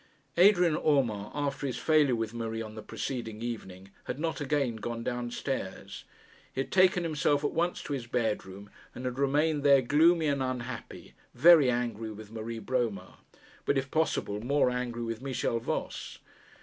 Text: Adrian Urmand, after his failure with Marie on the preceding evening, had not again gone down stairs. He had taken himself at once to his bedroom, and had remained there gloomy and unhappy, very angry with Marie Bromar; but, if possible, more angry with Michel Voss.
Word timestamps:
Adrian 0.35 0.75
Urmand, 0.77 1.29
after 1.35 1.67
his 1.67 1.77
failure 1.77 2.15
with 2.15 2.33
Marie 2.33 2.59
on 2.63 2.73
the 2.73 2.81
preceding 2.81 3.43
evening, 3.43 3.91
had 4.05 4.17
not 4.17 4.41
again 4.41 4.77
gone 4.77 5.03
down 5.03 5.29
stairs. 5.29 6.05
He 6.51 6.61
had 6.61 6.71
taken 6.71 7.03
himself 7.03 7.43
at 7.43 7.51
once 7.51 7.83
to 7.83 7.93
his 7.93 8.07
bedroom, 8.07 8.71
and 8.95 9.05
had 9.05 9.19
remained 9.19 9.61
there 9.63 9.83
gloomy 9.83 10.25
and 10.25 10.41
unhappy, 10.41 11.13
very 11.35 11.69
angry 11.69 12.09
with 12.11 12.31
Marie 12.31 12.57
Bromar; 12.57 13.17
but, 13.63 13.77
if 13.77 13.91
possible, 13.91 14.41
more 14.43 14.71
angry 14.71 15.03
with 15.03 15.21
Michel 15.21 15.59
Voss. 15.59 16.17